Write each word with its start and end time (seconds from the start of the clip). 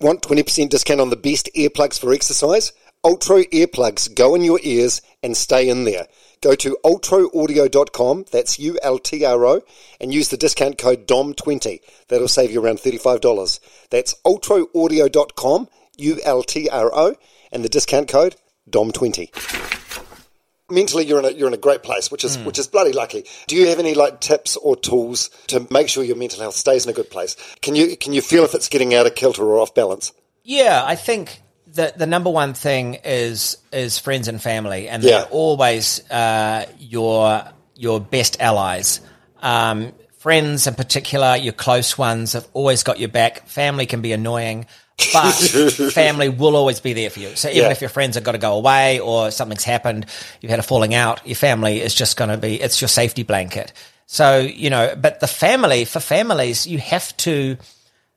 Want 0.00 0.22
20% 0.22 0.68
discount 0.68 1.00
on 1.00 1.10
the 1.10 1.16
best 1.16 1.48
earplugs 1.54 1.98
for 1.98 2.12
exercise? 2.12 2.72
Ultra 3.04 3.44
earplugs 3.46 4.14
go 4.14 4.34
in 4.34 4.42
your 4.42 4.60
ears 4.62 5.02
and 5.22 5.36
stay 5.36 5.68
in 5.68 5.84
there. 5.84 6.06
Go 6.40 6.54
to 6.54 6.76
ultraaudio.com, 6.84 8.26
that's 8.30 8.58
U-L-T-R-O, 8.58 9.62
and 10.00 10.12
use 10.12 10.28
the 10.28 10.36
discount 10.36 10.78
code 10.78 11.06
DOM20. 11.06 11.80
That'll 12.08 12.28
save 12.28 12.50
you 12.50 12.62
around 12.62 12.78
$35. 12.78 13.60
That's 13.90 14.14
ultraaudio.com, 14.26 15.68
U-L-T-R-O, 15.96 17.14
and 17.52 17.64
the 17.64 17.68
discount 17.68 18.08
code 18.08 18.36
DOM20 18.70 19.73
mentally 20.70 21.04
you're 21.04 21.18
in 21.18 21.24
a 21.24 21.30
you're 21.30 21.48
in 21.48 21.54
a 21.54 21.58
great 21.58 21.82
place, 21.82 22.10
which 22.10 22.24
is 22.24 22.36
mm. 22.36 22.44
which 22.44 22.58
is 22.58 22.66
bloody 22.66 22.92
lucky. 22.92 23.24
Do 23.46 23.56
you 23.56 23.68
have 23.68 23.78
any 23.78 23.94
like 23.94 24.20
tips 24.20 24.56
or 24.56 24.76
tools 24.76 25.30
to 25.48 25.66
make 25.70 25.88
sure 25.88 26.04
your 26.04 26.16
mental 26.16 26.40
health 26.40 26.54
stays 26.54 26.84
in 26.84 26.90
a 26.90 26.94
good 26.94 27.10
place? 27.10 27.36
Can 27.62 27.74
you 27.74 27.96
can 27.96 28.12
you 28.12 28.22
feel 28.22 28.44
if 28.44 28.54
it's 28.54 28.68
getting 28.68 28.94
out 28.94 29.06
of 29.06 29.14
kilter 29.14 29.44
or 29.44 29.58
off 29.58 29.74
balance? 29.74 30.12
Yeah, 30.42 30.82
I 30.84 30.94
think 30.94 31.42
the 31.66 31.92
the 31.96 32.06
number 32.06 32.30
one 32.30 32.54
thing 32.54 32.94
is 33.04 33.58
is 33.72 33.98
friends 33.98 34.28
and 34.28 34.40
family, 34.40 34.88
and 34.88 35.02
they're 35.02 35.24
always 35.24 36.08
uh, 36.10 36.66
your 36.78 37.44
your 37.74 38.00
best 38.00 38.40
allies. 38.40 39.00
Um, 39.40 39.92
friends, 40.18 40.66
in 40.66 40.74
particular, 40.74 41.36
your 41.36 41.52
close 41.52 41.98
ones, 41.98 42.32
have 42.32 42.48
always 42.54 42.82
got 42.82 42.98
your 42.98 43.10
back. 43.10 43.46
Family 43.46 43.86
can 43.86 44.00
be 44.00 44.12
annoying 44.12 44.66
but 44.96 45.32
family 45.92 46.28
will 46.28 46.56
always 46.56 46.80
be 46.80 46.92
there 46.92 47.10
for 47.10 47.20
you. 47.20 47.34
So 47.36 47.48
even 47.48 47.64
yeah. 47.64 47.70
if 47.70 47.80
your 47.80 47.90
friends 47.90 48.14
have 48.14 48.24
got 48.24 48.32
to 48.32 48.38
go 48.38 48.56
away 48.56 49.00
or 49.00 49.30
something's 49.30 49.64
happened, 49.64 50.06
you've 50.40 50.50
had 50.50 50.58
a 50.58 50.62
falling 50.62 50.94
out, 50.94 51.26
your 51.26 51.36
family 51.36 51.80
is 51.80 51.94
just 51.94 52.16
going 52.16 52.30
to 52.30 52.36
be, 52.36 52.60
it's 52.60 52.80
your 52.80 52.88
safety 52.88 53.22
blanket. 53.22 53.72
So, 54.06 54.38
you 54.38 54.70
know, 54.70 54.94
but 54.96 55.20
the 55.20 55.26
family, 55.26 55.84
for 55.84 56.00
families, 56.00 56.66
you 56.66 56.78
have 56.78 57.16
to 57.18 57.56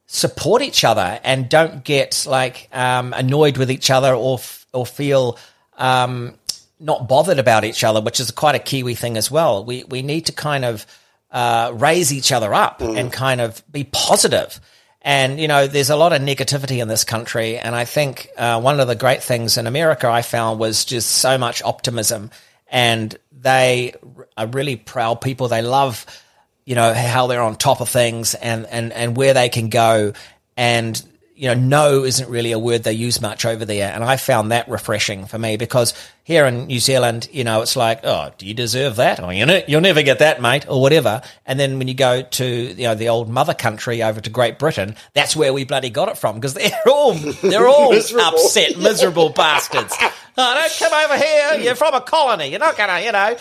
support 0.05 0.61
each 0.61 0.83
other 0.83 1.19
and 1.23 1.49
don't 1.49 1.83
get 1.83 2.25
like 2.27 2.69
um, 2.71 3.13
annoyed 3.13 3.57
with 3.57 3.71
each 3.71 3.89
other 3.89 4.13
or, 4.13 4.39
or 4.73 4.85
feel 4.85 5.37
um, 5.77 6.35
not 6.79 7.07
bothered 7.07 7.39
about 7.39 7.63
each 7.63 7.83
other, 7.83 8.01
which 8.01 8.19
is 8.19 8.29
quite 8.31 8.55
a 8.55 8.59
Kiwi 8.59 8.95
thing 8.95 9.17
as 9.17 9.31
well. 9.31 9.65
We, 9.65 9.83
we 9.85 10.01
need 10.01 10.27
to 10.27 10.31
kind 10.31 10.63
of 10.63 10.85
uh, 11.31 11.71
raise 11.73 12.13
each 12.13 12.31
other 12.31 12.53
up 12.53 12.79
mm. 12.79 12.97
and 12.97 13.11
kind 13.11 13.41
of 13.41 13.63
be 13.71 13.83
positive 13.85 14.59
and, 15.07 15.39
you 15.39 15.47
know, 15.47 15.67
there's 15.67 15.89
a 15.89 15.95
lot 15.95 16.11
of 16.11 16.21
negativity 16.21 16.81
in 16.81 16.89
this 16.89 17.05
country. 17.05 17.57
And 17.57 17.73
I 17.73 17.85
think 17.85 18.27
uh, 18.35 18.59
one 18.59 18.81
of 18.81 18.89
the 18.89 18.95
great 18.95 19.23
things 19.23 19.57
in 19.57 19.65
America 19.65 20.09
I 20.09 20.21
found 20.21 20.59
was 20.59 20.83
just 20.83 21.09
so 21.09 21.37
much 21.37 21.63
optimism. 21.63 22.29
And 22.69 23.17
they 23.31 23.93
are 24.35 24.47
really 24.47 24.75
proud 24.75 25.21
people. 25.21 25.47
They 25.47 25.61
love, 25.61 26.05
you 26.65 26.75
know, 26.75 26.93
how 26.93 27.27
they're 27.27 27.41
on 27.41 27.55
top 27.55 27.79
of 27.79 27.87
things 27.87 28.33
and, 28.33 28.65
and, 28.65 28.91
and 28.91 29.15
where 29.15 29.33
they 29.33 29.47
can 29.47 29.69
go. 29.69 30.11
And 30.57 31.01
you 31.37 31.47
know, 31.47 31.53
no 31.53 32.03
isn't 32.03 32.29
really 32.29 32.51
a 32.51 32.59
word 32.59 32.83
they 32.83 32.93
use 32.93 33.21
much 33.21 33.45
over 33.45 33.63
there. 33.63 33.93
And 33.93 34.03
I 34.03 34.17
found 34.17 34.51
that 34.51 34.67
refreshing 34.67 35.25
for 35.25 35.37
me 35.37 35.55
because 35.55 35.93
here 36.23 36.45
in 36.45 36.65
New 36.65 36.79
Zealand, 36.79 37.29
you 37.31 37.43
know, 37.43 37.61
it's 37.61 37.75
like, 37.75 37.99
oh, 38.03 38.31
do 38.37 38.47
you 38.47 38.55
deserve 38.55 38.95
that? 38.95 39.19
Oh, 39.19 39.29
you 39.29 39.45
know, 39.45 39.61
you'll 39.67 39.81
never 39.81 40.01
get 40.01 40.19
that, 40.19 40.41
mate, 40.41 40.65
or 40.67 40.81
whatever. 40.81 41.21
And 41.45 41.59
then 41.59 41.77
when 41.77 41.87
you 41.87 41.93
go 41.93 42.23
to, 42.23 42.45
you 42.45 42.83
know, 42.83 42.95
the 42.95 43.09
old 43.09 43.29
mother 43.29 43.53
country 43.53 44.01
over 44.01 44.19
to 44.19 44.29
Great 44.29 44.57
Britain, 44.57 44.95
that's 45.13 45.35
where 45.35 45.53
we 45.53 45.63
bloody 45.63 45.91
got 45.91 46.09
it 46.09 46.17
from 46.17 46.35
because 46.35 46.55
they're 46.55 46.71
all, 46.87 47.13
they're 47.13 47.67
all 47.67 47.91
miserable. 47.93 48.25
upset, 48.27 48.77
miserable 48.79 49.29
bastards. 49.29 49.95
Oh, 50.39 50.53
don't 50.53 50.77
come 50.77 50.93
over 51.03 51.17
here. 51.17 51.53
You're 51.63 51.73
from 51.73 51.95
a 51.95 52.01
colony. 52.01 52.49
You're 52.49 52.59
not 52.59 52.77
gonna, 52.77 52.99
you 52.99 53.11
know. 53.11 53.35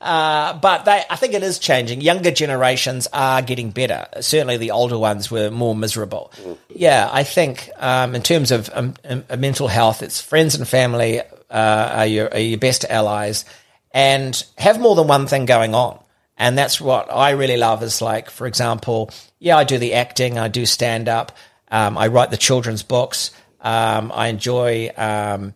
Uh, 0.00 0.54
but 0.54 0.84
they, 0.84 1.04
I 1.08 1.14
think 1.14 1.34
it 1.34 1.44
is 1.44 1.60
changing. 1.60 2.00
Younger 2.00 2.32
generations 2.32 3.06
are 3.12 3.40
getting 3.40 3.70
better. 3.70 4.08
Certainly, 4.20 4.56
the 4.56 4.72
older 4.72 4.98
ones 4.98 5.30
were 5.30 5.52
more 5.52 5.76
miserable. 5.76 6.32
Yeah, 6.68 7.08
I 7.12 7.22
think 7.22 7.70
um, 7.76 8.16
in 8.16 8.22
terms 8.22 8.50
of 8.50 8.68
um, 8.72 8.94
um, 9.08 9.22
mental 9.38 9.68
health, 9.68 10.02
it's 10.02 10.20
friends 10.20 10.56
and 10.56 10.66
family 10.66 11.20
uh, 11.20 11.24
are, 11.50 12.06
your, 12.06 12.32
are 12.32 12.40
your 12.40 12.58
best 12.58 12.84
allies, 12.84 13.44
and 13.92 14.44
have 14.58 14.80
more 14.80 14.96
than 14.96 15.06
one 15.06 15.28
thing 15.28 15.46
going 15.46 15.76
on. 15.76 16.00
And 16.36 16.58
that's 16.58 16.80
what 16.80 17.12
I 17.12 17.30
really 17.30 17.58
love. 17.58 17.84
Is 17.84 18.02
like, 18.02 18.28
for 18.28 18.48
example, 18.48 19.10
yeah, 19.38 19.56
I 19.56 19.62
do 19.62 19.78
the 19.78 19.94
acting, 19.94 20.36
I 20.36 20.48
do 20.48 20.66
stand 20.66 21.08
up, 21.08 21.30
um, 21.70 21.96
I 21.96 22.08
write 22.08 22.32
the 22.32 22.36
children's 22.36 22.82
books. 22.82 23.30
Um, 23.60 24.10
I 24.12 24.28
enjoy 24.28 24.90
um, 24.96 25.54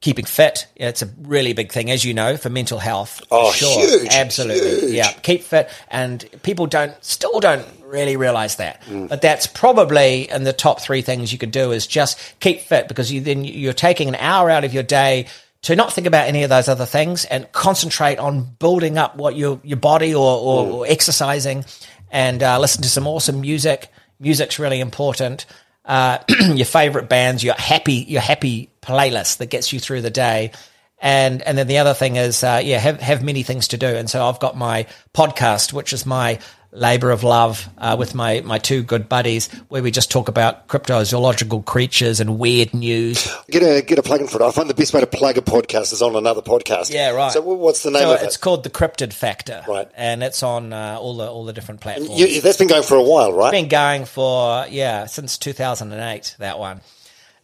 keeping 0.00 0.24
fit. 0.24 0.66
It's 0.76 1.02
a 1.02 1.08
really 1.22 1.52
big 1.52 1.72
thing, 1.72 1.90
as 1.90 2.04
you 2.04 2.14
know, 2.14 2.36
for 2.36 2.50
mental 2.50 2.78
health. 2.78 3.20
Oh, 3.30 3.52
sure. 3.52 3.80
huge. 3.80 4.08
Absolutely. 4.12 4.80
Huge. 4.80 4.92
Yeah. 4.92 5.10
Keep 5.12 5.42
fit. 5.42 5.70
And 5.88 6.24
people 6.42 6.66
don't, 6.66 6.92
still 7.04 7.40
don't 7.40 7.66
really 7.84 8.16
realize 8.16 8.56
that. 8.56 8.82
Mm. 8.82 9.08
But 9.08 9.22
that's 9.22 9.46
probably 9.46 10.30
in 10.30 10.44
the 10.44 10.52
top 10.52 10.80
three 10.80 11.02
things 11.02 11.32
you 11.32 11.38
could 11.38 11.50
do 11.50 11.72
is 11.72 11.86
just 11.86 12.18
keep 12.38 12.60
fit 12.60 12.86
because 12.86 13.10
you 13.10 13.20
then 13.20 13.44
you're 13.44 13.72
taking 13.72 14.08
an 14.08 14.14
hour 14.16 14.50
out 14.50 14.64
of 14.64 14.72
your 14.72 14.82
day 14.82 15.26
to 15.62 15.74
not 15.74 15.92
think 15.92 16.06
about 16.06 16.28
any 16.28 16.44
of 16.44 16.50
those 16.50 16.68
other 16.68 16.86
things 16.86 17.24
and 17.24 17.50
concentrate 17.50 18.18
on 18.18 18.44
building 18.60 18.98
up 18.98 19.16
what 19.16 19.34
your, 19.34 19.60
your 19.64 19.78
body 19.78 20.14
or, 20.14 20.38
or, 20.38 20.64
mm. 20.64 20.74
or 20.74 20.86
exercising 20.86 21.64
and 22.10 22.42
uh, 22.42 22.58
listen 22.60 22.82
to 22.82 22.88
some 22.88 23.06
awesome 23.08 23.40
music. 23.40 23.88
Music's 24.20 24.60
really 24.60 24.80
important 24.80 25.46
uh, 25.88 26.18
your 26.54 26.66
favorite 26.66 27.08
bands, 27.08 27.42
your 27.42 27.54
happy, 27.54 27.94
your 27.94 28.20
happy 28.20 28.70
playlist 28.82 29.38
that 29.38 29.46
gets 29.46 29.72
you 29.72 29.80
through 29.80 30.02
the 30.02 30.10
day. 30.10 30.52
And, 31.00 31.42
and 31.42 31.56
then 31.56 31.66
the 31.66 31.78
other 31.78 31.94
thing 31.94 32.16
is, 32.16 32.44
uh, 32.44 32.60
yeah, 32.62 32.78
have, 32.78 33.00
have 33.00 33.22
many 33.22 33.42
things 33.42 33.68
to 33.68 33.78
do. 33.78 33.86
And 33.86 34.10
so 34.10 34.24
I've 34.24 34.40
got 34.40 34.56
my 34.56 34.86
podcast, 35.14 35.72
which 35.72 35.92
is 35.92 36.04
my 36.04 36.40
labor 36.70 37.10
of 37.10 37.24
love 37.24 37.68
uh, 37.78 37.96
with 37.98 38.14
my, 38.14 38.40
my 38.42 38.58
two 38.58 38.82
good 38.82 39.08
buddies, 39.08 39.48
where 39.68 39.82
we 39.82 39.90
just 39.90 40.10
talk 40.10 40.28
about 40.28 40.68
cryptozoological 40.68 41.64
creatures 41.64 42.20
and 42.20 42.38
weird 42.38 42.74
news. 42.74 43.28
Get 43.50 43.62
a 43.62 43.82
get 43.82 43.98
a 43.98 44.02
plug 44.02 44.20
in 44.20 44.26
for 44.26 44.40
it. 44.42 44.44
I 44.44 44.50
find 44.50 44.68
the 44.68 44.74
best 44.74 44.92
way 44.92 45.00
to 45.00 45.06
plug 45.06 45.38
a 45.38 45.40
podcast 45.40 45.92
is 45.92 46.02
on 46.02 46.16
another 46.16 46.42
podcast. 46.42 46.92
Yeah, 46.92 47.10
right. 47.10 47.32
So 47.32 47.40
what's 47.40 47.82
the 47.82 47.90
name 47.90 48.02
so 48.02 48.14
of 48.14 48.22
it? 48.22 48.26
It's 48.26 48.36
called 48.36 48.64
the 48.64 48.70
Cryptid 48.70 49.12
Factor, 49.12 49.64
right? 49.66 49.90
And 49.96 50.22
it's 50.22 50.42
on 50.42 50.72
uh, 50.72 50.98
all 51.00 51.16
the 51.16 51.28
all 51.28 51.44
the 51.44 51.52
different 51.52 51.80
platforms. 51.80 52.18
You, 52.18 52.40
that's 52.40 52.58
been 52.58 52.68
going 52.68 52.82
for 52.82 52.96
a 52.96 53.02
while, 53.02 53.32
right? 53.32 53.52
It's 53.54 53.62
been 53.62 53.68
going 53.68 54.04
for 54.04 54.66
yeah 54.68 55.06
since 55.06 55.38
two 55.38 55.52
thousand 55.52 55.92
and 55.92 56.02
eight. 56.02 56.36
That 56.38 56.58
one. 56.58 56.80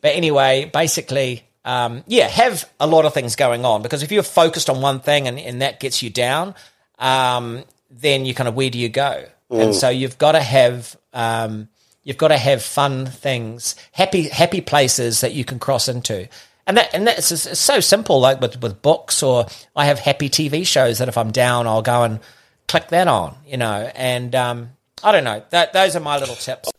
But 0.00 0.14
anyway, 0.16 0.70
basically. 0.72 1.44
Um, 1.66 2.04
yeah, 2.06 2.28
have 2.28 2.70
a 2.78 2.86
lot 2.86 3.06
of 3.06 3.14
things 3.14 3.36
going 3.36 3.64
on 3.64 3.80
because 3.80 4.02
if 4.02 4.12
you're 4.12 4.22
focused 4.22 4.68
on 4.68 4.82
one 4.82 5.00
thing 5.00 5.28
and, 5.28 5.38
and 5.38 5.62
that 5.62 5.80
gets 5.80 6.02
you 6.02 6.10
down, 6.10 6.54
um, 6.98 7.64
then 8.00 8.24
you 8.24 8.34
kind 8.34 8.48
of 8.48 8.54
where 8.54 8.70
do 8.70 8.78
you 8.78 8.88
go? 8.88 9.26
Mm. 9.50 9.62
And 9.62 9.74
so 9.74 9.88
you've 9.88 10.18
got 10.18 10.32
to 10.32 10.40
have 10.40 10.96
um, 11.12 11.68
you've 12.02 12.18
got 12.18 12.28
to 12.28 12.38
have 12.38 12.62
fun 12.62 13.06
things, 13.06 13.76
happy 13.92 14.28
happy 14.28 14.60
places 14.60 15.20
that 15.20 15.32
you 15.32 15.44
can 15.44 15.58
cross 15.58 15.88
into. 15.88 16.28
And 16.66 16.76
that 16.76 16.94
and 16.94 17.06
that's 17.06 17.30
it's 17.30 17.58
so 17.58 17.80
simple, 17.80 18.20
like 18.20 18.40
with 18.40 18.60
with 18.62 18.80
books 18.82 19.22
or 19.22 19.46
I 19.76 19.86
have 19.86 19.98
happy 19.98 20.28
TV 20.28 20.66
shows 20.66 20.98
that 20.98 21.08
if 21.08 21.18
I'm 21.18 21.30
down, 21.30 21.66
I'll 21.66 21.82
go 21.82 22.02
and 22.02 22.20
click 22.68 22.88
that 22.88 23.08
on, 23.08 23.36
you 23.46 23.56
know. 23.56 23.90
And 23.94 24.34
um, 24.34 24.70
I 25.02 25.12
don't 25.12 25.24
know. 25.24 25.42
That, 25.50 25.72
those 25.72 25.94
are 25.94 26.00
my 26.00 26.18
little 26.18 26.36
tips. 26.36 26.70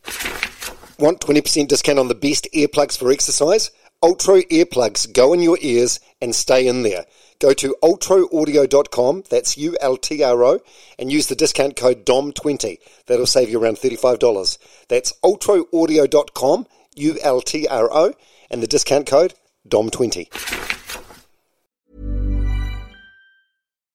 Want 0.97 1.22
twenty 1.22 1.41
percent 1.41 1.70
discount 1.70 2.00
on 2.00 2.08
the 2.08 2.16
best 2.16 2.47
earplugs 2.53 2.97
for 2.97 3.12
exercise? 3.12 3.70
Ultra 4.02 4.44
earplugs 4.44 5.12
go 5.12 5.34
in 5.34 5.41
your 5.41 5.58
ears 5.62 6.00
and 6.22 6.34
stay 6.35 6.67
in 6.67 6.84
there. 6.84 7.06
Go 7.40 7.53
to 7.53 7.76
ultraaudio.com, 7.84 9.23
that's 9.29 9.58
U 9.58 9.76
L 9.82 9.97
T 9.97 10.23
R 10.23 10.43
O, 10.43 10.59
and 10.97 11.11
use 11.11 11.28
the 11.28 11.35
discount 11.35 11.76
code 11.76 12.05
DOM20. 12.05 12.78
That'll 13.08 13.26
save 13.26 13.49
you 13.49 13.61
around 13.61 13.78
$35. 13.78 14.58
That's 14.87 15.14
ultraaudio.com, 15.23 16.67
U 16.96 17.17
L 17.22 17.41
T 17.41 17.67
R 17.67 17.90
O, 17.91 18.14
and 18.49 18.64
the 18.64 18.67
discount 18.67 19.08
code 19.08 19.34
DOM20. 19.67 21.04